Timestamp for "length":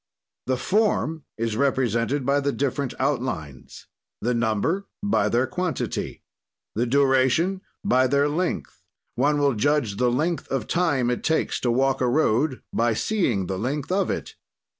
8.27-8.81, 10.09-10.47, 13.59-13.91